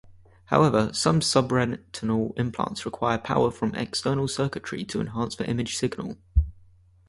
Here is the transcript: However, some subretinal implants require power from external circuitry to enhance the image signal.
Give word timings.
However, 0.45 0.91
some 0.93 1.19
subretinal 1.19 2.35
implants 2.35 2.85
require 2.87 3.19
power 3.19 3.51
from 3.51 3.75
external 3.75 4.27
circuitry 4.27 4.83
to 4.85 4.99
enhance 4.99 5.35
the 5.35 5.45
image 5.47 5.75
signal. 5.77 6.17